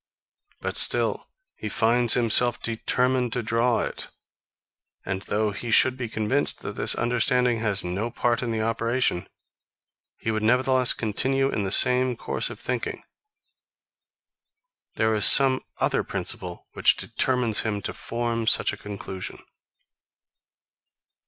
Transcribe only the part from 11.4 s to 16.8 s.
in the same course of thinking. There is some other principle